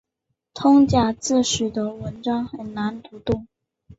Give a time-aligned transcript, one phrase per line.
[0.55, 3.45] 通假字使得文章很难读懂。